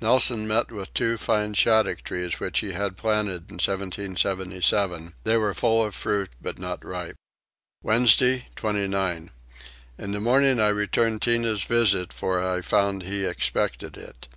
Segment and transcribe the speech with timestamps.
[0.00, 5.52] Nelson met with two fine shaddock trees which he had planted in 1777: they were
[5.52, 7.14] full of fruit but not ripe.
[7.82, 9.30] Wednesday 29.
[9.98, 14.28] In the morning I returned Tinah's visit for I found he expected it.